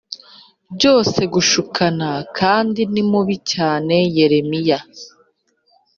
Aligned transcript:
Byose 0.75 1.19
gushukana 1.33 2.09
kandi 2.37 2.81
ni 2.93 3.03
mubi 3.09 3.35
cyane 3.51 3.95
yeremiya 4.15 4.79